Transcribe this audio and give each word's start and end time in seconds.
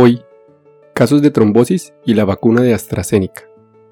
Hoy, 0.00 0.22
casos 0.94 1.22
de 1.22 1.32
trombosis 1.32 1.92
y 2.06 2.14
la 2.14 2.24
vacuna 2.24 2.62
de 2.62 2.72
AstraZeneca, 2.72 3.42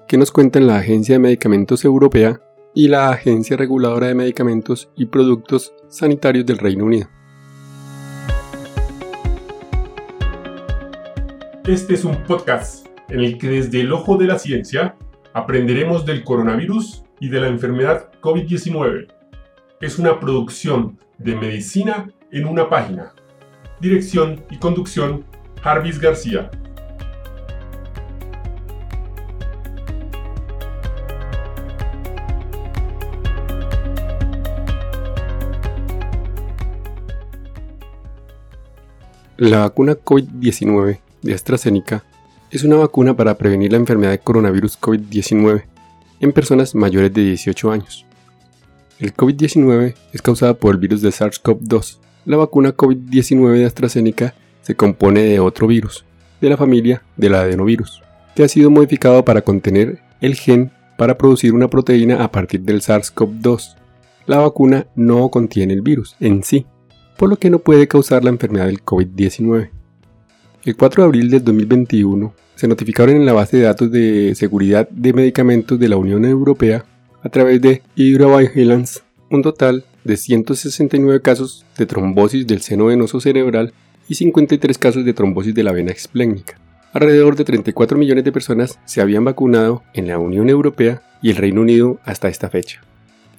que 0.07 0.17
nos 0.17 0.31
cuentan 0.31 0.65
la 0.65 0.77
Agencia 0.77 1.15
de 1.15 1.19
Medicamentos 1.19 1.83
Europea 1.83 2.39
y 2.73 2.87
la 2.87 3.09
Agencia 3.09 3.57
Reguladora 3.57 4.07
de 4.07 4.15
Medicamentos 4.15 4.89
y 4.95 5.07
Productos 5.07 5.73
Sanitarios 5.89 6.45
del 6.45 6.59
Reino 6.59 6.85
Unido. 6.85 7.09
Este 11.65 11.95
es 11.95 12.05
un 12.05 12.23
podcast 12.23 12.87
en 13.09 13.19
el 13.19 13.37
que 13.37 13.49
desde 13.49 13.81
el 13.81 13.91
ojo 13.91 14.15
de 14.15 14.27
la 14.27 14.39
ciencia 14.39 14.95
aprenderemos 15.33 16.05
del 16.05 16.23
coronavirus 16.23 17.03
y 17.19 17.27
de 17.27 17.41
la 17.41 17.47
enfermedad 17.49 18.11
COVID-19. 18.21 19.07
Es 19.81 19.99
una 19.99 20.21
producción 20.21 20.97
de 21.17 21.35
medicina 21.35 22.09
en 22.31 22.47
una 22.47 22.69
página. 22.69 23.13
Dirección 23.81 24.45
y 24.49 24.57
conducción 24.57 25.25
Jarvis 25.61 25.99
García. 25.99 26.49
La 39.37 39.59
vacuna 39.59 39.93
COVID-19 39.93 40.99
de 41.21 41.33
AstraZeneca 41.35 42.03
es 42.49 42.63
una 42.63 42.77
vacuna 42.77 43.15
para 43.15 43.37
prevenir 43.37 43.71
la 43.71 43.77
enfermedad 43.77 44.09
de 44.09 44.19
coronavirus 44.19 44.81
COVID-19 44.81 45.63
en 46.19 46.31
personas 46.31 46.73
mayores 46.73 47.13
de 47.13 47.23
18 47.23 47.71
años. 47.71 48.05
El 48.99 49.13
COVID-19 49.13 49.93
es 50.11 50.21
causada 50.23 50.55
por 50.55 50.73
el 50.73 50.79
virus 50.79 51.03
de 51.03 51.09
SARS-CoV-2. 51.09 51.99
La 52.25 52.37
vacuna 52.37 52.75
COVID-19 52.75 53.59
de 53.59 53.65
AstraZeneca 53.65 54.33
se 54.67 54.75
compone 54.75 55.21
de 55.21 55.39
otro 55.39 55.65
virus, 55.65 56.03
de 56.41 56.49
la 56.49 56.57
familia 56.57 57.01
del 57.15 57.35
adenovirus, 57.35 58.01
que 58.35 58.43
ha 58.43 58.49
sido 58.49 58.69
modificado 58.69 59.23
para 59.23 59.41
contener 59.41 59.99
el 60.19 60.35
gen 60.35 60.71
para 60.97 61.17
producir 61.17 61.53
una 61.53 61.69
proteína 61.69 62.21
a 62.21 62.33
partir 62.33 62.59
del 62.63 62.81
SARS-CoV-2. 62.81 63.77
La 64.25 64.39
vacuna 64.39 64.85
no 64.93 65.29
contiene 65.29 65.73
el 65.73 65.81
virus 65.81 66.17
en 66.19 66.43
sí, 66.43 66.65
por 67.15 67.29
lo 67.29 67.37
que 67.37 67.49
no 67.49 67.59
puede 67.59 67.87
causar 67.87 68.25
la 68.25 68.29
enfermedad 68.29 68.65
del 68.65 68.83
COVID-19. 68.83 69.69
El 70.65 70.75
4 70.75 71.01
de 71.01 71.07
abril 71.07 71.29
del 71.29 71.45
2021 71.45 72.33
se 72.55 72.67
notificaron 72.67 73.15
en 73.15 73.25
la 73.25 73.31
base 73.31 73.55
de 73.55 73.63
datos 73.63 73.89
de 73.89 74.35
seguridad 74.35 74.89
de 74.89 75.13
medicamentos 75.13 75.79
de 75.79 75.87
la 75.87 75.95
Unión 75.95 76.25
Europea 76.25 76.83
a 77.23 77.29
través 77.29 77.61
de 77.61 77.83
Hydrovigilance 77.95 78.99
un 79.29 79.43
total 79.43 79.85
de 80.03 80.17
169 80.17 81.21
casos 81.21 81.65
de 81.77 81.85
trombosis 81.85 82.45
del 82.45 82.61
seno 82.61 82.87
venoso 82.87 83.21
cerebral 83.21 83.73
y 84.07 84.15
53 84.15 84.77
casos 84.77 85.05
de 85.05 85.13
trombosis 85.13 85.53
de 85.53 85.63
la 85.63 85.71
vena 85.71 85.91
esplénica. 85.91 86.57
Alrededor 86.93 87.35
de 87.35 87.43
34 87.43 87.97
millones 87.97 88.23
de 88.23 88.31
personas 88.31 88.79
se 88.85 89.01
habían 89.01 89.25
vacunado 89.25 89.83
en 89.93 90.07
la 90.07 90.17
Unión 90.17 90.49
Europea 90.49 91.01
y 91.21 91.29
el 91.29 91.35
Reino 91.35 91.61
Unido 91.61 91.99
hasta 92.05 92.29
esta 92.29 92.49
fecha. 92.49 92.81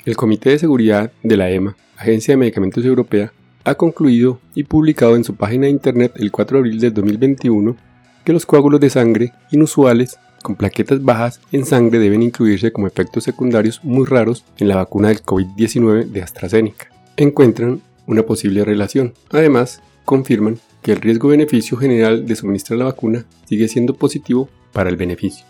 El 0.05 0.16
Comité 0.16 0.50
de 0.50 0.58
Seguridad 0.58 1.12
de 1.22 1.36
la 1.36 1.50
EMA, 1.50 1.77
Agencia 1.96 2.33
de 2.33 2.39
Medicamentos 2.39 2.84
Europea, 2.84 3.33
ha 3.64 3.74
concluido 3.74 4.41
y 4.55 4.64
publicado 4.64 5.16
en 5.16 5.24
su 5.24 5.34
página 5.34 5.66
de 5.66 5.72
internet 5.72 6.12
el 6.16 6.30
4 6.30 6.56
de 6.56 6.61
abril 6.61 6.80
de 6.80 6.91
2021 6.91 7.77
que 8.24 8.33
los 8.33 8.46
coágulos 8.46 8.80
de 8.80 8.91
sangre 8.91 9.33
inusuales 9.50 10.19
con 10.42 10.55
plaquetas 10.55 11.02
bajas 11.02 11.41
en 11.52 11.66
sangre 11.66 11.98
deben 11.98 12.22
incluirse 12.22 12.72
como 12.72 12.86
efectos 12.86 13.24
secundarios 13.24 13.83
muy 13.83 14.06
raros 14.06 14.44
en 14.58 14.69
la 14.69 14.77
vacuna 14.77 15.08
del 15.08 15.22
COVID-19 15.22 16.06
de 16.06 16.22
AstraZeneca. 16.22 16.89
Encuentran 17.16 17.83
una 18.06 18.22
posible 18.22 18.64
relación. 18.64 19.14
Además, 19.30 19.83
confirman 20.09 20.59
que 20.81 20.92
el 20.92 21.03
riesgo-beneficio 21.03 21.77
general 21.77 22.25
de 22.25 22.34
suministrar 22.34 22.78
la 22.78 22.87
vacuna 22.87 23.27
sigue 23.45 23.69
siendo 23.69 23.92
positivo 23.92 24.48
para 24.73 24.89
el 24.89 24.97
beneficio. 24.97 25.45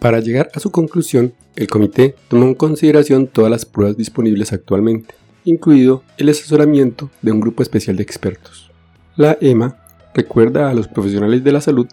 Para 0.00 0.20
llegar 0.20 0.50
a 0.54 0.60
su 0.60 0.70
conclusión, 0.70 1.32
el 1.56 1.66
comité 1.66 2.14
tomó 2.28 2.44
en 2.44 2.54
consideración 2.54 3.26
todas 3.26 3.50
las 3.50 3.64
pruebas 3.64 3.96
disponibles 3.96 4.52
actualmente, 4.52 5.14
incluido 5.46 6.02
el 6.18 6.28
asesoramiento 6.28 7.08
de 7.22 7.32
un 7.32 7.40
grupo 7.40 7.62
especial 7.62 7.96
de 7.96 8.02
expertos. 8.02 8.70
La 9.16 9.38
EMA 9.40 9.78
recuerda 10.14 10.68
a 10.68 10.74
los 10.74 10.88
profesionales 10.88 11.42
de 11.42 11.52
la 11.52 11.62
salud 11.62 11.86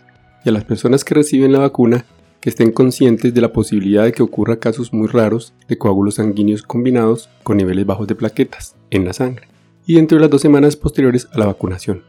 y 0.43 0.49
a 0.49 0.51
las 0.51 0.65
personas 0.65 1.05
que 1.05 1.15
reciben 1.15 1.53
la 1.53 1.59
vacuna 1.59 2.05
que 2.41 2.49
estén 2.49 2.73
conscientes 2.73 3.33
de 3.33 3.41
la 3.41 3.53
posibilidad 3.53 4.03
de 4.03 4.11
que 4.11 4.23
ocurra 4.23 4.59
casos 4.59 4.91
muy 4.91 5.07
raros 5.07 5.53
de 5.69 5.77
coágulos 5.77 6.15
sanguíneos 6.15 6.63
combinados 6.63 7.29
con 7.43 7.55
niveles 7.55 7.85
bajos 7.85 8.07
de 8.07 8.15
plaquetas 8.15 8.75
en 8.89 9.05
la 9.05 9.13
sangre 9.13 9.48
y 9.89 9.95
dentro 9.95 10.17
de 10.17 10.21
las 10.21 10.29
dos 10.29 10.43
semanas 10.43 10.75
posteriores 10.75 11.27
a 11.31 11.39
la 11.39 11.47
vacunación. 11.47 12.03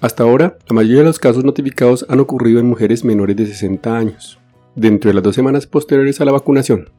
Hasta 0.00 0.22
ahora, 0.22 0.56
la 0.68 0.74
mayoría 0.76 0.98
de 0.98 1.06
los 1.06 1.18
casos 1.18 1.42
notificados 1.42 2.06
han 2.08 2.20
ocurrido 2.20 2.60
en 2.60 2.68
mujeres 2.68 3.04
menores 3.04 3.34
de 3.34 3.44
60 3.44 3.96
años, 3.96 4.38
dentro 4.76 5.08
de 5.10 5.14
las 5.14 5.24
dos 5.24 5.34
semanas 5.34 5.66
posteriores 5.66 6.20
a 6.20 6.24
la 6.26 6.30
vacunación. 6.30 6.90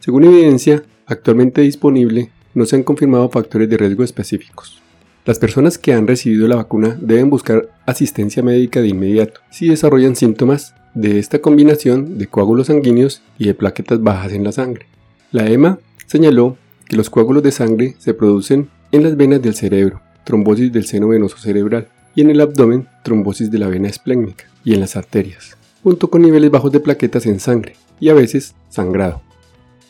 Según 0.00 0.24
evidencia 0.24 0.82
actualmente 1.04 1.60
disponible, 1.60 2.30
no 2.54 2.64
se 2.64 2.76
han 2.76 2.84
confirmado 2.84 3.28
factores 3.28 3.68
de 3.68 3.76
riesgo 3.76 4.02
específicos. 4.02 4.80
Las 5.26 5.38
personas 5.38 5.76
que 5.76 5.92
han 5.92 6.06
recibido 6.06 6.48
la 6.48 6.56
vacuna 6.56 6.96
deben 6.98 7.28
buscar 7.28 7.68
asistencia 7.84 8.42
médica 8.42 8.80
de 8.80 8.88
inmediato 8.88 9.42
si 9.50 9.68
desarrollan 9.68 10.16
síntomas 10.16 10.74
de 10.94 11.18
esta 11.18 11.40
combinación 11.40 12.16
de 12.16 12.28
coágulos 12.28 12.68
sanguíneos 12.68 13.20
y 13.36 13.44
de 13.44 13.52
plaquetas 13.52 14.02
bajas 14.02 14.32
en 14.32 14.44
la 14.44 14.52
sangre. 14.52 14.86
La 15.32 15.50
EMA 15.50 15.80
señaló 16.06 16.56
que 16.88 16.96
los 16.96 17.10
coágulos 17.10 17.42
de 17.42 17.52
sangre 17.52 17.94
se 17.98 18.14
producen 18.14 18.70
en 18.92 19.02
las 19.02 19.16
venas 19.16 19.42
del 19.42 19.54
cerebro, 19.54 20.02
trombosis 20.24 20.70
del 20.70 20.84
seno 20.84 21.08
venoso 21.08 21.38
cerebral, 21.38 21.88
y 22.14 22.20
en 22.20 22.30
el 22.30 22.40
abdomen, 22.40 22.86
trombosis 23.02 23.50
de 23.50 23.58
la 23.58 23.68
vena 23.68 23.88
esplénica, 23.88 24.44
y 24.64 24.74
en 24.74 24.80
las 24.80 24.96
arterias, 24.96 25.56
junto 25.82 26.10
con 26.10 26.22
niveles 26.22 26.50
bajos 26.50 26.70
de 26.70 26.80
plaquetas 26.80 27.26
en 27.26 27.40
sangre, 27.40 27.74
y 27.98 28.10
a 28.10 28.14
veces 28.14 28.54
sangrado. 28.68 29.22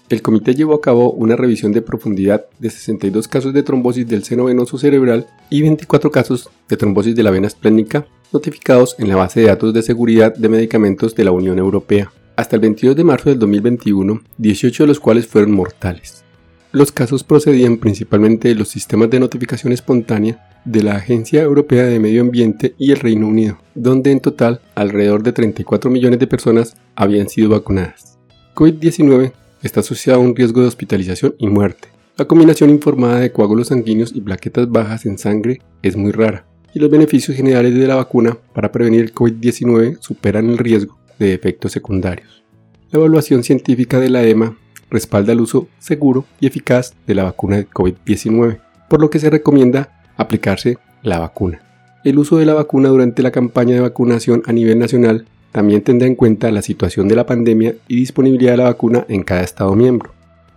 El 0.08 0.22
comité 0.22 0.54
llevó 0.54 0.74
a 0.74 0.80
cabo 0.80 1.10
una 1.12 1.36
revisión 1.36 1.72
de 1.72 1.82
profundidad 1.82 2.44
de 2.58 2.70
62 2.70 3.28
casos 3.28 3.52
de 3.54 3.62
trombosis 3.62 4.06
del 4.06 4.24
seno 4.24 4.44
venoso 4.44 4.78
cerebral 4.78 5.26
y 5.50 5.62
24 5.62 6.10
casos 6.10 6.50
de 6.68 6.76
trombosis 6.76 7.16
de 7.16 7.22
la 7.22 7.30
vena 7.30 7.46
esplénica 7.46 8.06
notificados 8.32 8.94
en 8.98 9.08
la 9.08 9.16
base 9.16 9.40
de 9.40 9.46
datos 9.46 9.72
de 9.72 9.82
seguridad 9.82 10.34
de 10.34 10.48
medicamentos 10.48 11.14
de 11.14 11.24
la 11.24 11.32
Unión 11.32 11.58
Europea. 11.58 12.12
Hasta 12.36 12.56
el 12.56 12.60
22 12.60 12.96
de 12.96 13.04
marzo 13.04 13.30
del 13.30 13.38
2021, 13.38 14.22
18 14.38 14.82
de 14.82 14.86
los 14.86 15.00
cuales 15.00 15.26
fueron 15.26 15.52
mortales. 15.52 16.24
Los 16.72 16.90
casos 16.90 17.22
procedían 17.22 17.76
principalmente 17.76 18.48
de 18.48 18.54
los 18.54 18.68
sistemas 18.68 19.10
de 19.10 19.20
notificación 19.20 19.74
espontánea 19.74 20.42
de 20.64 20.82
la 20.82 20.96
Agencia 20.96 21.42
Europea 21.42 21.82
de 21.84 22.00
Medio 22.00 22.22
Ambiente 22.22 22.74
y 22.78 22.92
el 22.92 23.00
Reino 23.00 23.28
Unido, 23.28 23.58
donde 23.74 24.10
en 24.10 24.20
total 24.20 24.62
alrededor 24.74 25.22
de 25.22 25.32
34 25.32 25.90
millones 25.90 26.18
de 26.18 26.26
personas 26.26 26.74
habían 26.96 27.28
sido 27.28 27.50
vacunadas. 27.50 28.18
COVID-19 28.54 29.32
está 29.62 29.80
asociado 29.80 30.18
a 30.18 30.22
un 30.22 30.34
riesgo 30.34 30.62
de 30.62 30.68
hospitalización 30.68 31.34
y 31.36 31.48
muerte. 31.48 31.88
La 32.16 32.24
combinación 32.24 32.70
informada 32.70 33.20
de 33.20 33.32
coágulos 33.32 33.68
sanguíneos 33.68 34.12
y 34.14 34.22
plaquetas 34.22 34.70
bajas 34.70 35.04
en 35.04 35.18
sangre 35.18 35.60
es 35.82 35.94
muy 35.94 36.10
rara, 36.10 36.46
y 36.72 36.78
los 36.78 36.88
beneficios 36.88 37.36
generales 37.36 37.74
de 37.74 37.86
la 37.86 37.96
vacuna 37.96 38.38
para 38.54 38.72
prevenir 38.72 39.02
el 39.02 39.14
COVID-19 39.14 39.98
superan 40.00 40.48
el 40.48 40.56
riesgo 40.56 40.96
de 41.18 41.34
efectos 41.34 41.72
secundarios. 41.72 42.42
La 42.90 42.98
evaluación 42.98 43.44
científica 43.44 44.00
de 44.00 44.08
la 44.08 44.24
EMA 44.24 44.56
respalda 44.92 45.32
el 45.32 45.40
uso 45.40 45.68
seguro 45.78 46.24
y 46.38 46.46
eficaz 46.46 46.94
de 47.06 47.14
la 47.14 47.24
vacuna 47.24 47.56
de 47.56 47.68
COVID-19, 47.68 48.60
por 48.88 49.00
lo 49.00 49.10
que 49.10 49.18
se 49.18 49.30
recomienda 49.30 49.88
aplicarse 50.16 50.78
la 51.02 51.18
vacuna. 51.18 51.62
El 52.04 52.18
uso 52.18 52.36
de 52.36 52.46
la 52.46 52.54
vacuna 52.54 52.90
durante 52.90 53.22
la 53.22 53.30
campaña 53.30 53.74
de 53.74 53.80
vacunación 53.80 54.42
a 54.46 54.52
nivel 54.52 54.78
nacional 54.78 55.26
también 55.50 55.82
tendrá 55.82 56.06
en 56.06 56.14
cuenta 56.14 56.50
la 56.50 56.62
situación 56.62 57.08
de 57.08 57.16
la 57.16 57.26
pandemia 57.26 57.74
y 57.88 57.96
disponibilidad 57.96 58.52
de 58.52 58.56
la 58.58 58.64
vacuna 58.64 59.06
en 59.08 59.22
cada 59.22 59.42
Estado 59.42 59.74
miembro. 59.74 60.12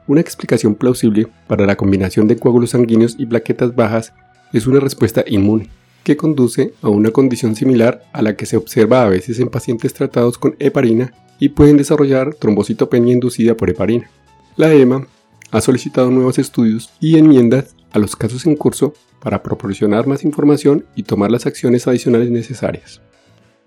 Una 0.07 0.21
explicación 0.21 0.75
plausible 0.75 1.27
para 1.47 1.65
la 1.65 1.75
combinación 1.75 2.27
de 2.27 2.37
coágulos 2.37 2.71
sanguíneos 2.71 3.15
y 3.17 3.25
plaquetas 3.25 3.75
bajas 3.75 4.13
es 4.53 4.67
una 4.67 4.79
respuesta 4.79 5.23
inmune, 5.27 5.69
que 6.03 6.17
conduce 6.17 6.73
a 6.81 6.89
una 6.89 7.11
condición 7.11 7.55
similar 7.55 8.03
a 8.13 8.21
la 8.21 8.35
que 8.35 8.45
se 8.45 8.57
observa 8.57 9.03
a 9.03 9.09
veces 9.09 9.39
en 9.39 9.49
pacientes 9.49 9.93
tratados 9.93 10.37
con 10.37 10.55
heparina 10.59 11.13
y 11.39 11.49
pueden 11.49 11.77
desarrollar 11.77 12.35
trombocitopenia 12.35 13.13
inducida 13.13 13.57
por 13.57 13.69
heparina. 13.69 14.09
La 14.57 14.71
EMA 14.71 15.05
ha 15.51 15.59
solicitado 15.59 16.09
nuevos 16.11 16.39
estudios 16.39 16.89
y 17.01 17.17
enmiendas 17.17 17.75
a 17.91 17.99
los 17.99 18.15
casos 18.15 18.45
en 18.45 18.55
curso 18.55 18.93
para 19.19 19.43
proporcionar 19.43 20.07
más 20.07 20.23
información 20.23 20.85
y 20.95 21.03
tomar 21.03 21.29
las 21.29 21.45
acciones 21.45 21.87
adicionales 21.87 22.29
necesarias. 22.31 23.01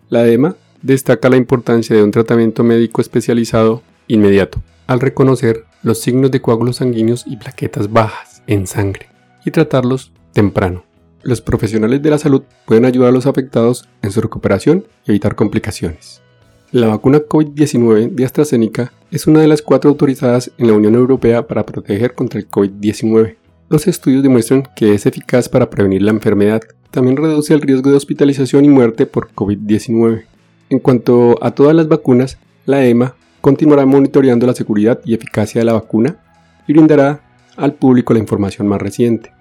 La 0.09 0.27
EMA 0.27 0.57
destaca 0.81 1.29
la 1.29 1.37
importancia 1.37 1.95
de 1.95 2.03
un 2.03 2.11
tratamiento 2.11 2.65
médico 2.65 3.03
especializado 3.03 3.83
inmediato, 4.07 4.63
al 4.87 5.01
reconocer 5.01 5.65
los 5.83 6.01
signos 6.01 6.31
de 6.31 6.41
coágulos 6.41 6.77
sanguíneos 6.77 7.25
y 7.27 7.37
plaquetas 7.37 7.93
bajas 7.93 8.43
en 8.47 8.67
sangre, 8.67 9.09
y 9.45 9.51
tratarlos 9.51 10.13
temprano. 10.33 10.85
Los 11.23 11.43
profesionales 11.43 12.01
de 12.01 12.11
la 12.11 12.19
salud 12.19 12.45
pueden 12.65 12.87
ayudar 12.87 13.11
a 13.11 13.13
los 13.13 13.27
afectados 13.27 13.87
en 14.01 14.11
su 14.11 14.23
recuperación 14.23 14.87
y 15.05 15.11
evitar 15.11 15.35
complicaciones. 15.35 16.23
La 16.71 16.89
vacuna 16.89 17.21
COVID-19 17.21 18.11
de 18.11 18.25
AstraZeneca 18.27 18.93
es 19.11 19.27
una 19.27 19.41
de 19.41 19.49
las 19.49 19.63
cuatro 19.63 19.89
autorizadas 19.89 20.51
en 20.59 20.67
la 20.67 20.75
Unión 20.75 20.95
Europea 20.97 21.47
para 21.47 21.65
proteger 21.65 22.15
contra 22.15 22.39
el 22.39 22.51
COVID-19. 22.51 23.37
Los 23.71 23.87
estudios 23.87 24.23
demuestran 24.23 24.69
que 24.77 24.93
es 24.93 25.07
eficaz 25.07 25.49
para 25.49 25.71
prevenir 25.71 26.03
la 26.03 26.11
enfermedad. 26.11 26.61
También 26.91 27.17
reduce 27.17 27.55
el 27.55 27.63
riesgo 27.63 27.89
de 27.89 27.97
hospitalización 27.97 28.67
y 28.67 28.69
muerte 28.69 29.07
por 29.07 29.33
COVID-19. 29.33 30.25
En 30.69 30.79
cuanto 30.79 31.43
a 31.43 31.53
todas 31.53 31.75
las 31.75 31.89
vacunas, 31.89 32.37
la 32.67 32.85
EMA 32.85 33.15
continuará 33.41 33.87
monitoreando 33.87 34.47
la 34.47 34.55
seguridad 34.55 35.01
y 35.07 35.15
eficacia 35.15 35.63
de 35.63 35.65
la 35.65 35.73
vacuna 35.73 36.19
y 36.67 36.75
brindará 36.75 37.23
al 37.57 37.77
público 37.77 38.13
la 38.13 38.21
información 38.21 38.69
más 38.69 38.83
reciente. 38.83 39.33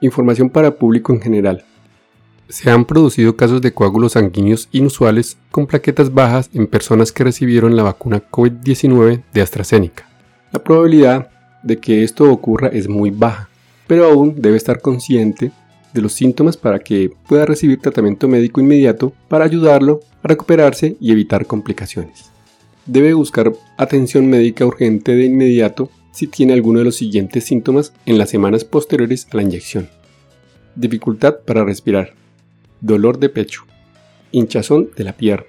Información 0.00 0.48
para 0.48 0.70
público 0.70 1.12
en 1.12 1.20
general. 1.20 1.66
Se 2.48 2.70
han 2.70 2.84
producido 2.84 3.36
casos 3.36 3.62
de 3.62 3.72
coágulos 3.72 4.12
sanguíneos 4.12 4.68
inusuales 4.72 5.38
con 5.50 5.66
plaquetas 5.66 6.12
bajas 6.12 6.50
en 6.52 6.66
personas 6.66 7.12
que 7.12 7.24
recibieron 7.24 7.76
la 7.76 7.82
vacuna 7.82 8.22
COVID-19 8.30 9.22
de 9.32 9.40
AstraZeneca. 9.40 10.08
La 10.52 10.62
probabilidad 10.62 11.30
de 11.62 11.78
que 11.78 12.04
esto 12.04 12.30
ocurra 12.30 12.68
es 12.68 12.88
muy 12.88 13.10
baja, 13.10 13.48
pero 13.86 14.06
aún 14.06 14.34
debe 14.36 14.56
estar 14.56 14.80
consciente 14.80 15.52
de 15.94 16.00
los 16.00 16.12
síntomas 16.12 16.56
para 16.56 16.78
que 16.78 17.10
pueda 17.28 17.46
recibir 17.46 17.80
tratamiento 17.80 18.28
médico 18.28 18.60
inmediato 18.60 19.12
para 19.28 19.44
ayudarlo 19.44 20.00
a 20.22 20.28
recuperarse 20.28 20.96
y 21.00 21.12
evitar 21.12 21.46
complicaciones. 21.46 22.30
Debe 22.86 23.14
buscar 23.14 23.52
atención 23.76 24.28
médica 24.28 24.66
urgente 24.66 25.14
de 25.14 25.24
inmediato 25.24 25.90
si 26.12 26.26
tiene 26.26 26.52
alguno 26.52 26.80
de 26.80 26.84
los 26.86 26.96
siguientes 26.96 27.44
síntomas 27.44 27.92
en 28.06 28.18
las 28.18 28.30
semanas 28.30 28.64
posteriores 28.64 29.26
a 29.30 29.36
la 29.36 29.42
inyección. 29.42 29.88
Dificultad 30.74 31.40
para 31.46 31.64
respirar, 31.64 32.14
dolor 32.82 33.20
de 33.20 33.28
pecho, 33.28 33.62
hinchazón 34.32 34.90
de 34.96 35.04
la 35.04 35.12
pierna, 35.12 35.46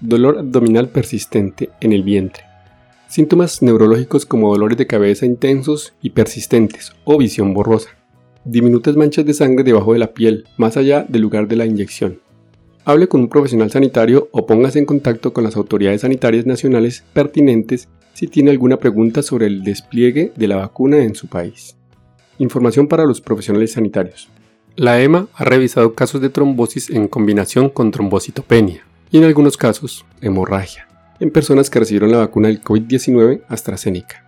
dolor 0.00 0.38
abdominal 0.38 0.88
persistente 0.88 1.70
en 1.80 1.92
el 1.92 2.02
vientre, 2.02 2.42
síntomas 3.06 3.62
neurológicos 3.62 4.26
como 4.26 4.50
dolores 4.50 4.76
de 4.76 4.88
cabeza 4.88 5.24
intensos 5.24 5.94
y 6.02 6.10
persistentes 6.10 6.92
o 7.04 7.16
visión 7.16 7.54
borrosa, 7.54 7.90
diminutas 8.44 8.96
manchas 8.96 9.24
de 9.24 9.34
sangre 9.34 9.62
debajo 9.62 9.92
de 9.92 10.00
la 10.00 10.12
piel, 10.12 10.46
más 10.56 10.76
allá 10.76 11.06
del 11.08 11.22
lugar 11.22 11.46
de 11.46 11.54
la 11.54 11.64
inyección. 11.64 12.18
Hable 12.84 13.06
con 13.06 13.20
un 13.20 13.28
profesional 13.28 13.70
sanitario 13.70 14.28
o 14.32 14.44
póngase 14.44 14.80
en 14.80 14.86
contacto 14.86 15.32
con 15.32 15.44
las 15.44 15.54
autoridades 15.54 16.00
sanitarias 16.00 16.44
nacionales 16.44 17.04
pertinentes 17.12 17.88
si 18.14 18.26
tiene 18.26 18.50
alguna 18.50 18.78
pregunta 18.78 19.22
sobre 19.22 19.46
el 19.46 19.62
despliegue 19.62 20.32
de 20.34 20.48
la 20.48 20.56
vacuna 20.56 21.04
en 21.04 21.14
su 21.14 21.28
país. 21.28 21.76
Información 22.38 22.88
para 22.88 23.04
los 23.04 23.20
profesionales 23.20 23.72
sanitarios. 23.72 24.28
La 24.78 25.02
EMA 25.02 25.26
ha 25.34 25.44
revisado 25.44 25.94
casos 25.94 26.20
de 26.20 26.30
trombosis 26.30 26.88
en 26.90 27.08
combinación 27.08 27.68
con 27.68 27.90
trombocitopenia 27.90 28.86
y 29.10 29.18
en 29.18 29.24
algunos 29.24 29.56
casos 29.56 30.06
hemorragia 30.20 30.86
en 31.18 31.32
personas 31.32 31.68
que 31.68 31.80
recibieron 31.80 32.12
la 32.12 32.18
vacuna 32.18 32.46
del 32.46 32.62
COVID-19 32.62 33.42
AstraZeneca. 33.48 34.24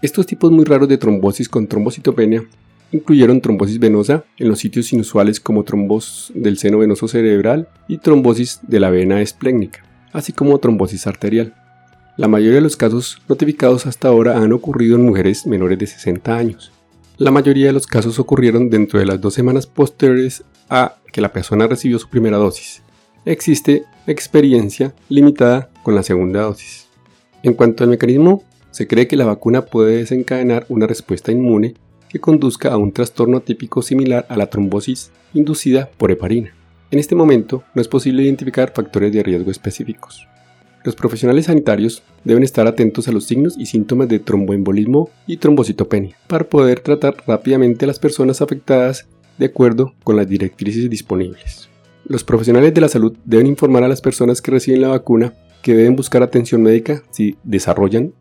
Estos 0.00 0.26
tipos 0.26 0.52
muy 0.52 0.64
raros 0.64 0.88
de 0.88 0.96
trombosis 0.96 1.48
con 1.48 1.66
trombocitopenia 1.66 2.44
incluyeron 2.92 3.40
trombosis 3.40 3.80
venosa 3.80 4.22
en 4.38 4.48
los 4.48 4.60
sitios 4.60 4.92
inusuales 4.92 5.40
como 5.40 5.64
trombosis 5.64 6.30
del 6.36 6.56
seno 6.56 6.78
venoso 6.78 7.08
cerebral 7.08 7.66
y 7.88 7.98
trombosis 7.98 8.60
de 8.62 8.78
la 8.78 8.90
vena 8.90 9.20
esplénica, 9.20 9.82
así 10.12 10.32
como 10.32 10.60
trombosis 10.60 11.08
arterial. 11.08 11.52
La 12.16 12.28
mayoría 12.28 12.54
de 12.54 12.60
los 12.60 12.76
casos 12.76 13.20
notificados 13.28 13.86
hasta 13.86 14.06
ahora 14.06 14.38
han 14.40 14.52
ocurrido 14.52 14.94
en 14.94 15.04
mujeres 15.04 15.48
menores 15.48 15.80
de 15.80 15.88
60 15.88 16.36
años. 16.36 16.70
La 17.20 17.30
mayoría 17.30 17.66
de 17.66 17.74
los 17.74 17.86
casos 17.86 18.18
ocurrieron 18.18 18.70
dentro 18.70 18.98
de 18.98 19.04
las 19.04 19.20
dos 19.20 19.34
semanas 19.34 19.66
posteriores 19.66 20.42
a 20.70 20.96
que 21.12 21.20
la 21.20 21.30
persona 21.34 21.66
recibió 21.66 21.98
su 21.98 22.08
primera 22.08 22.38
dosis. 22.38 22.82
Existe 23.26 23.84
experiencia 24.06 24.94
limitada 25.10 25.68
con 25.82 25.94
la 25.94 26.02
segunda 26.02 26.40
dosis. 26.40 26.88
En 27.42 27.52
cuanto 27.52 27.84
al 27.84 27.90
mecanismo, 27.90 28.42
se 28.70 28.86
cree 28.86 29.06
que 29.06 29.18
la 29.18 29.26
vacuna 29.26 29.66
puede 29.66 29.98
desencadenar 29.98 30.64
una 30.70 30.86
respuesta 30.86 31.30
inmune 31.30 31.74
que 32.08 32.20
conduzca 32.20 32.72
a 32.72 32.78
un 32.78 32.90
trastorno 32.90 33.40
típico 33.40 33.82
similar 33.82 34.24
a 34.30 34.38
la 34.38 34.48
trombosis 34.48 35.12
inducida 35.34 35.90
por 35.98 36.10
heparina. 36.10 36.54
En 36.90 36.98
este 36.98 37.16
momento 37.16 37.64
no 37.74 37.82
es 37.82 37.88
posible 37.88 38.22
identificar 38.22 38.72
factores 38.74 39.12
de 39.12 39.22
riesgo 39.22 39.50
específicos. 39.50 40.26
Los 40.82 40.96
profesionales 40.96 41.46
sanitarios 41.46 42.02
deben 42.24 42.42
estar 42.42 42.66
atentos 42.66 43.06
a 43.06 43.12
los 43.12 43.24
signos 43.24 43.54
y 43.58 43.66
síntomas 43.66 44.08
de 44.08 44.18
tromboembolismo 44.18 45.10
y 45.26 45.36
trombocitopenia 45.36 46.16
para 46.26 46.48
poder 46.48 46.80
tratar 46.80 47.16
rápidamente 47.26 47.84
a 47.84 47.88
las 47.88 47.98
personas 47.98 48.40
afectadas 48.40 49.06
de 49.36 49.46
acuerdo 49.46 49.92
con 50.04 50.16
las 50.16 50.26
directrices 50.26 50.88
disponibles. 50.88 51.68
Los 52.06 52.24
profesionales 52.24 52.72
de 52.72 52.80
la 52.80 52.88
salud 52.88 53.14
deben 53.26 53.46
informar 53.46 53.84
a 53.84 53.88
las 53.88 54.00
personas 54.00 54.40
que 54.40 54.52
reciben 54.52 54.80
la 54.80 54.88
vacuna 54.88 55.34
que 55.62 55.74
deben 55.74 55.96
buscar 55.96 56.22
atención 56.22 56.62
médica 56.62 57.02
si 57.10 57.36
desarrollan 57.44 58.14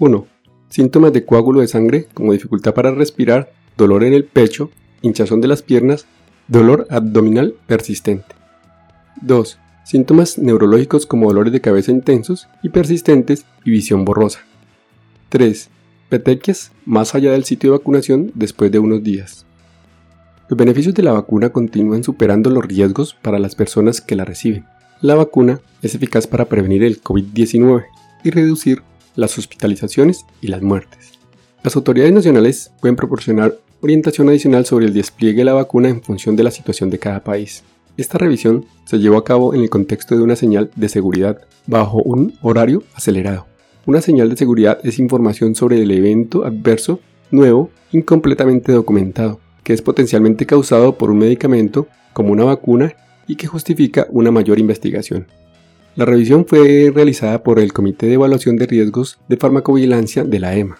1. 0.00 0.26
Síntomas 0.68 1.12
de 1.12 1.24
coágulo 1.24 1.60
de 1.60 1.68
sangre 1.68 2.08
como 2.12 2.32
dificultad 2.32 2.74
para 2.74 2.90
respirar, 2.90 3.52
dolor 3.76 4.02
en 4.02 4.14
el 4.14 4.24
pecho, 4.24 4.70
hinchazón 5.00 5.40
de 5.40 5.48
las 5.48 5.62
piernas, 5.62 6.06
dolor 6.48 6.88
abdominal 6.90 7.54
persistente. 7.68 8.34
2 9.22 9.58
síntomas 9.90 10.38
neurológicos 10.38 11.04
como 11.04 11.26
dolores 11.26 11.52
de 11.52 11.60
cabeza 11.60 11.90
intensos 11.90 12.46
y 12.62 12.68
persistentes 12.68 13.44
y 13.64 13.72
visión 13.72 14.04
borrosa. 14.04 14.38
3. 15.30 15.68
Petequias 16.08 16.70
más 16.84 17.16
allá 17.16 17.32
del 17.32 17.42
sitio 17.42 17.72
de 17.72 17.78
vacunación 17.78 18.30
después 18.36 18.70
de 18.70 18.78
unos 18.78 19.02
días. 19.02 19.46
Los 20.48 20.56
beneficios 20.56 20.94
de 20.94 21.02
la 21.02 21.10
vacuna 21.10 21.50
continúan 21.50 22.04
superando 22.04 22.50
los 22.50 22.64
riesgos 22.64 23.14
para 23.20 23.40
las 23.40 23.56
personas 23.56 24.00
que 24.00 24.14
la 24.14 24.24
reciben. 24.24 24.64
La 25.00 25.16
vacuna 25.16 25.60
es 25.82 25.96
eficaz 25.96 26.28
para 26.28 26.44
prevenir 26.44 26.84
el 26.84 27.02
COVID-19 27.02 27.84
y 28.22 28.30
reducir 28.30 28.82
las 29.16 29.36
hospitalizaciones 29.38 30.24
y 30.40 30.46
las 30.46 30.62
muertes. 30.62 31.18
Las 31.64 31.74
autoridades 31.74 32.12
nacionales 32.12 32.70
pueden 32.80 32.94
proporcionar 32.94 33.58
orientación 33.80 34.28
adicional 34.28 34.66
sobre 34.66 34.86
el 34.86 34.94
despliegue 34.94 35.38
de 35.38 35.46
la 35.46 35.54
vacuna 35.54 35.88
en 35.88 36.00
función 36.00 36.36
de 36.36 36.44
la 36.44 36.52
situación 36.52 36.90
de 36.90 37.00
cada 37.00 37.24
país. 37.24 37.64
Esta 38.00 38.16
revisión 38.16 38.64
se 38.86 38.98
llevó 38.98 39.18
a 39.18 39.24
cabo 39.24 39.52
en 39.52 39.60
el 39.60 39.68
contexto 39.68 40.16
de 40.16 40.22
una 40.22 40.34
señal 40.34 40.70
de 40.74 40.88
seguridad 40.88 41.42
bajo 41.66 42.00
un 42.02 42.32
horario 42.40 42.82
acelerado. 42.94 43.44
Una 43.84 44.00
señal 44.00 44.30
de 44.30 44.38
seguridad 44.38 44.78
es 44.84 44.98
información 44.98 45.54
sobre 45.54 45.82
el 45.82 45.90
evento 45.90 46.46
adverso 46.46 47.00
nuevo 47.30 47.68
incompletamente 47.92 48.72
documentado, 48.72 49.38
que 49.62 49.74
es 49.74 49.82
potencialmente 49.82 50.46
causado 50.46 50.96
por 50.96 51.10
un 51.10 51.18
medicamento 51.18 51.88
como 52.14 52.32
una 52.32 52.44
vacuna 52.44 52.94
y 53.26 53.36
que 53.36 53.46
justifica 53.46 54.06
una 54.08 54.30
mayor 54.30 54.58
investigación. 54.58 55.26
La 55.94 56.06
revisión 56.06 56.46
fue 56.46 56.90
realizada 56.94 57.42
por 57.42 57.58
el 57.58 57.74
Comité 57.74 58.06
de 58.06 58.14
Evaluación 58.14 58.56
de 58.56 58.64
Riesgos 58.64 59.18
de 59.28 59.36
Farmacovigilancia 59.36 60.24
de 60.24 60.40
la 60.40 60.56
EMA, 60.56 60.78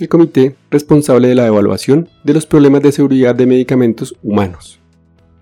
el 0.00 0.08
comité 0.08 0.56
responsable 0.72 1.28
de 1.28 1.36
la 1.36 1.46
evaluación 1.46 2.08
de 2.24 2.34
los 2.34 2.46
problemas 2.46 2.82
de 2.82 2.90
seguridad 2.90 3.36
de 3.36 3.46
medicamentos 3.46 4.16
humanos. 4.24 4.81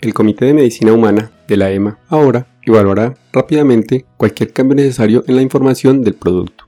El 0.01 0.15
Comité 0.15 0.47
de 0.47 0.55
Medicina 0.55 0.95
Humana 0.95 1.31
de 1.47 1.59
la 1.59 1.71
EMA 1.73 1.99
ahora 2.09 2.47
evaluará 2.63 3.15
rápidamente 3.35 4.07
cualquier 4.17 4.51
cambio 4.51 4.77
necesario 4.77 5.25
en 5.27 5.37
la 5.37 5.43
información 5.43 6.03
del 6.03 6.15
producto. 6.15 6.65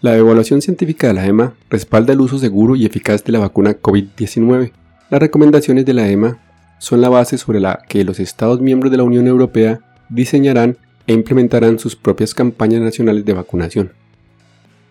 La 0.00 0.16
evaluación 0.16 0.62
científica 0.62 1.08
de 1.08 1.14
la 1.14 1.26
EMA 1.26 1.54
respalda 1.70 2.12
el 2.12 2.20
uso 2.20 2.38
seguro 2.38 2.76
y 2.76 2.86
eficaz 2.86 3.24
de 3.24 3.32
la 3.32 3.40
vacuna 3.40 3.80
COVID-19. 3.80 4.70
Las 5.10 5.20
recomendaciones 5.20 5.84
de 5.84 5.92
la 5.92 6.08
EMA 6.08 6.38
son 6.78 7.00
la 7.00 7.08
base 7.08 7.36
sobre 7.36 7.58
la 7.58 7.82
que 7.88 8.04
los 8.04 8.20
Estados 8.20 8.60
miembros 8.60 8.92
de 8.92 8.98
la 8.98 9.02
Unión 9.02 9.26
Europea 9.26 9.80
diseñarán 10.08 10.76
e 11.08 11.14
implementarán 11.14 11.80
sus 11.80 11.96
propias 11.96 12.32
campañas 12.32 12.80
nacionales 12.80 13.24
de 13.24 13.32
vacunación. 13.32 13.92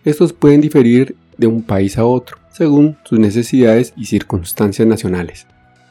Estos 0.04 0.34
pueden 0.34 0.60
diferir 0.60 1.16
de 1.38 1.46
un 1.46 1.62
país 1.62 1.96
a 1.96 2.04
otro, 2.04 2.36
según 2.50 2.98
sus 3.04 3.18
necesidades 3.18 3.94
y 3.96 4.04
circunstancias 4.04 4.86
nacionales, 4.86 5.46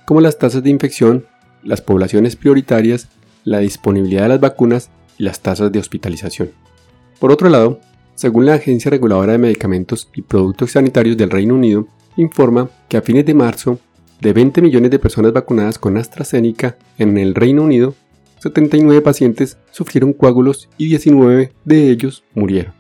como 0.06 0.22
las 0.22 0.38
tasas 0.38 0.62
de 0.62 0.70
infección 0.70 1.26
las 1.64 1.82
poblaciones 1.82 2.36
prioritarias, 2.36 3.08
la 3.44 3.60
disponibilidad 3.60 4.24
de 4.24 4.30
las 4.30 4.40
vacunas 4.40 4.90
y 5.18 5.24
las 5.24 5.42
tasas 5.42 5.72
de 5.72 5.80
hospitalización. 5.80 6.52
Por 7.20 7.32
otro 7.32 7.50
lado, 7.50 7.80
según 8.16 8.46
la 8.46 8.56
Agencia 8.56 8.92
Reguladora 8.92 9.34
de 9.34 9.38
Medicamentos 9.38 10.10
y 10.14 10.22
Productos 10.22 10.72
Sanitarios 10.72 11.18
del 11.18 11.30
Reino 11.30 11.56
Unido, 11.56 11.88
informa 12.18 12.70
que 12.88 12.98
a 12.98 13.02
fines 13.02 13.26
de 13.26 13.34
marzo, 13.34 13.80
de 14.20 14.34
20 14.34 14.62
millones 14.62 14.92
de 14.92 15.00
personas 15.00 15.34
vacunadas 15.34 15.80
con 15.80 15.98
AstraZeneca 15.98 16.78
en 16.98 17.18
el 17.18 17.34
Reino 17.34 17.64
Unido, 17.64 17.96
79 18.40 19.02
pacientes 19.02 19.58
sufrieron 19.72 20.14
coágulos 20.14 20.70
y 20.78 20.88
19 20.88 21.52
de 21.66 21.90
ellos 21.90 22.24
murieron. 22.34 22.74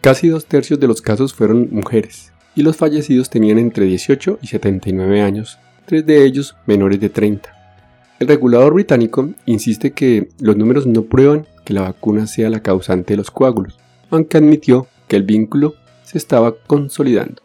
Casi 0.00 0.28
dos 0.28 0.46
tercios 0.46 0.78
de 0.80 0.86
los 0.86 1.02
casos 1.02 1.34
fueron 1.34 1.68
mujeres, 1.70 2.32
y 2.54 2.62
los 2.62 2.76
fallecidos 2.76 3.30
tenían 3.30 3.58
entre 3.58 3.86
18 3.86 4.38
y 4.42 4.46
79 4.46 5.22
años, 5.22 5.58
tres 5.86 6.04
de 6.06 6.24
ellos 6.24 6.56
menores 6.66 7.00
de 7.00 7.08
30. 7.08 7.57
El 8.18 8.28
regulador 8.28 8.74
británico 8.74 9.30
insiste 9.46 9.92
que 9.92 10.28
los 10.40 10.56
números 10.56 10.86
no 10.86 11.02
prueban 11.02 11.46
que 11.64 11.74
la 11.74 11.82
vacuna 11.82 12.26
sea 12.26 12.50
la 12.50 12.62
causante 12.62 13.12
de 13.12 13.18
los 13.18 13.30
coágulos, 13.30 13.78
aunque 14.10 14.38
admitió 14.38 14.86
que 15.06 15.16
el 15.16 15.22
vínculo 15.22 15.74
se 16.02 16.18
estaba 16.18 16.54
consolidando. 16.66 17.42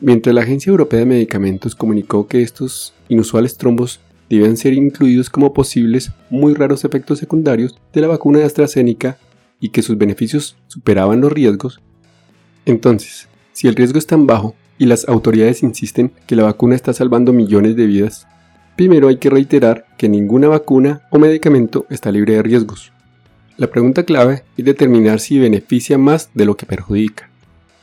Mientras 0.00 0.34
la 0.34 0.42
Agencia 0.42 0.70
Europea 0.70 1.00
de 1.00 1.06
Medicamentos 1.06 1.74
comunicó 1.74 2.26
que 2.26 2.42
estos 2.42 2.94
inusuales 3.08 3.56
trombos 3.56 4.00
debían 4.28 4.56
ser 4.56 4.74
incluidos 4.74 5.28
como 5.28 5.52
posibles 5.52 6.12
muy 6.30 6.54
raros 6.54 6.84
efectos 6.84 7.18
secundarios 7.18 7.78
de 7.92 8.00
la 8.00 8.06
vacuna 8.06 8.38
de 8.38 8.44
AstraZeneca 8.44 9.18
y 9.58 9.70
que 9.70 9.82
sus 9.82 9.98
beneficios 9.98 10.56
superaban 10.68 11.20
los 11.20 11.32
riesgos, 11.32 11.80
entonces, 12.64 13.28
si 13.52 13.68
el 13.68 13.74
riesgo 13.74 13.98
es 13.98 14.06
tan 14.06 14.26
bajo 14.26 14.54
y 14.78 14.86
las 14.86 15.08
autoridades 15.08 15.62
insisten 15.62 16.12
que 16.26 16.36
la 16.36 16.44
vacuna 16.44 16.74
está 16.74 16.92
salvando 16.92 17.32
millones 17.32 17.76
de 17.76 17.86
vidas, 17.86 18.26
Primero 18.80 19.08
hay 19.08 19.18
que 19.18 19.28
reiterar 19.28 19.84
que 19.98 20.08
ninguna 20.08 20.48
vacuna 20.48 21.02
o 21.10 21.18
medicamento 21.18 21.84
está 21.90 22.10
libre 22.10 22.36
de 22.36 22.42
riesgos. 22.42 22.92
La 23.58 23.66
pregunta 23.66 24.04
clave 24.04 24.44
es 24.56 24.64
determinar 24.64 25.20
si 25.20 25.38
beneficia 25.38 25.98
más 25.98 26.30
de 26.32 26.46
lo 26.46 26.56
que 26.56 26.64
perjudica. 26.64 27.28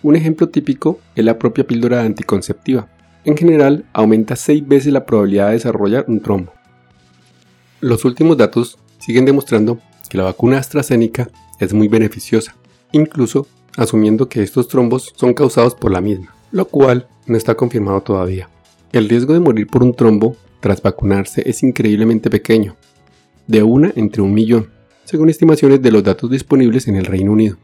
Un 0.01 0.15
ejemplo 0.15 0.49
típico 0.49 0.99
es 1.15 1.23
la 1.23 1.37
propia 1.37 1.67
píldora 1.67 2.01
anticonceptiva. 2.01 2.87
En 3.25 3.37
general, 3.37 3.85
aumenta 3.93 4.35
6 4.35 4.67
veces 4.67 4.91
la 4.91 5.05
probabilidad 5.05 5.49
de 5.49 5.53
desarrollar 5.53 6.05
un 6.07 6.19
trombo. 6.19 6.51
Los 7.79 8.03
últimos 8.03 8.35
datos 8.35 8.79
siguen 8.97 9.25
demostrando 9.25 9.79
que 10.09 10.17
la 10.17 10.23
vacuna 10.23 10.57
AstraZeneca 10.57 11.29
es 11.59 11.75
muy 11.75 11.89
beneficiosa, 11.89 12.55
incluso 12.91 13.45
asumiendo 13.77 14.29
que 14.29 14.41
estos 14.41 14.67
trombos 14.67 15.13
son 15.15 15.35
causados 15.35 15.75
por 15.75 15.91
la 15.91 16.01
misma, 16.01 16.33
lo 16.51 16.65
cual 16.65 17.07
no 17.27 17.37
está 17.37 17.53
confirmado 17.53 18.01
todavía. 18.01 18.49
El 18.91 19.07
riesgo 19.07 19.33
de 19.33 19.41
morir 19.41 19.67
por 19.67 19.83
un 19.83 19.93
trombo 19.93 20.35
tras 20.59 20.81
vacunarse 20.81 21.43
es 21.45 21.63
increíblemente 21.63 22.29
pequeño, 22.29 22.75
de 23.47 23.63
una 23.63 23.91
entre 23.95 24.21
un 24.21 24.33
millón, 24.33 24.69
según 25.03 25.29
estimaciones 25.29 25.81
de 25.81 25.91
los 25.91 26.03
datos 26.03 26.29
disponibles 26.29 26.87
en 26.87 26.95
el 26.95 27.05
Reino 27.05 27.31
Unido. 27.31 27.57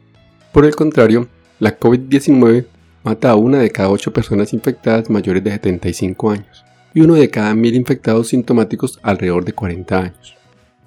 Por 0.52 0.64
el 0.64 0.74
contrario, 0.74 1.28
la 1.58 1.78
COVID-19 1.78 2.66
mata 3.02 3.30
a 3.30 3.36
una 3.36 3.58
de 3.58 3.70
cada 3.70 3.90
ocho 3.90 4.12
personas 4.12 4.52
infectadas 4.52 5.10
mayores 5.10 5.44
de 5.44 5.50
75 5.50 6.30
años 6.30 6.64
y 6.94 7.00
uno 7.00 7.14
de 7.14 7.28
cada 7.28 7.54
mil 7.54 7.74
infectados 7.74 8.28
sintomáticos 8.28 8.98
alrededor 9.02 9.44
de 9.44 9.52
40 9.52 9.98
años. 9.98 10.36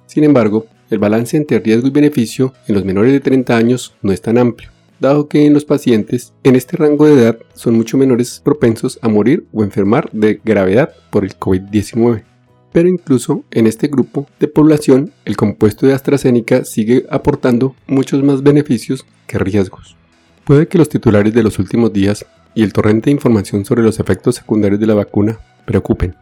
Sin 0.06 0.24
embargo, 0.24 0.66
el 0.90 0.98
balance 0.98 1.36
entre 1.36 1.60
riesgo 1.60 1.86
y 1.86 1.90
beneficio 1.90 2.54
en 2.66 2.74
los 2.74 2.84
menores 2.84 3.12
de 3.12 3.20
30 3.20 3.56
años 3.56 3.94
no 4.02 4.10
es 4.10 4.22
tan 4.22 4.38
amplio, 4.38 4.70
dado 5.00 5.28
que 5.28 5.46
en 5.46 5.54
los 5.54 5.64
pacientes 5.64 6.32
en 6.44 6.56
este 6.56 6.76
rango 6.76 7.06
de 7.06 7.14
edad 7.14 7.38
son 7.54 7.74
mucho 7.74 7.96
menores 7.96 8.40
propensos 8.44 8.98
a 9.02 9.08
morir 9.08 9.46
o 9.52 9.62
enfermar 9.62 10.10
de 10.12 10.40
gravedad 10.44 10.94
por 11.10 11.24
el 11.24 11.38
COVID-19. 11.38 12.24
Pero 12.72 12.88
incluso 12.88 13.44
en 13.50 13.66
este 13.66 13.88
grupo 13.88 14.26
de 14.38 14.48
población, 14.48 15.12
el 15.24 15.36
compuesto 15.36 15.86
de 15.86 15.94
AstraZeneca 15.94 16.64
sigue 16.64 17.06
aportando 17.10 17.74
muchos 17.86 18.22
más 18.22 18.42
beneficios 18.42 19.06
que 19.26 19.38
riesgos. 19.38 19.96
Puede 20.44 20.68
que 20.68 20.78
los 20.78 20.88
titulares 20.88 21.32
de 21.32 21.42
los 21.42 21.58
últimos 21.58 21.92
días 21.92 22.24
y 22.54 22.62
el 22.62 22.72
torrente 22.72 23.06
de 23.06 23.12
información 23.12 23.64
sobre 23.64 23.82
los 23.82 24.00
efectos 24.00 24.36
secundarios 24.36 24.80
de 24.80 24.86
la 24.86 24.94
vacuna 24.94 25.38
preocupen, 25.64 26.14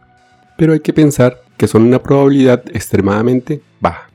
pero 0.57 0.73
hay 0.73 0.81
que 0.81 0.93
pensar 0.93 1.41
que 1.57 1.67
son 1.67 1.83
una 1.83 2.01
probabilidad 2.01 2.63
extremadamente 2.73 3.61
baja. 3.79 4.09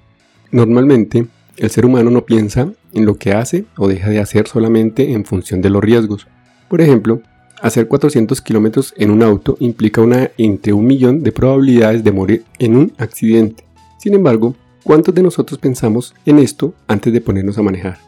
Normalmente, 0.51 1.27
el 1.57 1.71
ser 1.71 1.87
humano 1.87 2.11
no 2.11 2.25
piensa 2.25 2.73
en 2.93 3.05
lo 3.05 3.17
que 3.17 3.33
hace 3.33 3.65
o 3.77 3.89
deja 3.89 4.11
de 4.11 4.21
hacer 4.21 4.49
solamente 4.49 5.13
en 5.13 5.25
función 5.25 5.61
de 5.63 5.71
los 5.71 5.83
riesgos. 5.83 6.27
Por 6.69 6.81
ejemplo, 6.81 7.23
hacer 7.61 7.89
400 7.89 8.41
kilómetros 8.41 8.95
en 8.97 9.11
un 9.11 9.23
auto 9.23 9.57
implica 9.61 10.01
una 10.01 10.31
entre 10.39 10.73
un 10.73 10.87
millón 10.87 11.23
de 11.23 11.33
probabilidades 11.33 12.05
de 12.05 12.13
morir 12.13 12.45
en 12.59 12.77
un 12.77 12.93
accidente. 12.99 13.65
Sin 13.99 14.15
embargo, 14.15 14.57
¿cuántos 14.83 15.15
de 15.15 15.23
nosotros 15.23 15.59
pensamos 15.59 16.15
en 16.27 16.39
esto 16.39 16.75
antes 16.89 17.13
de 17.13 17.21
ponernos 17.21 17.59
a 17.59 17.63
manejar? 17.63 17.99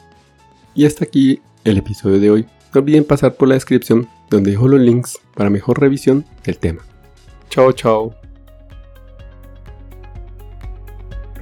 Y 0.74 0.86
hasta 0.86 1.04
aquí 1.04 1.40
el 1.64 1.78
episodio 1.78 2.20
de 2.20 2.30
hoy. 2.30 2.46
No 2.74 2.80
olviden 2.80 3.04
pasar 3.04 3.34
por 3.36 3.48
la 3.48 3.54
descripción 3.54 4.08
donde 4.30 4.50
dejo 4.50 4.66
los 4.66 4.80
links 4.80 5.18
para 5.34 5.50
mejor 5.50 5.80
revisión 5.80 6.24
del 6.44 6.58
tema. 6.58 6.82
Chao, 7.48 7.72
chao. 7.72 8.24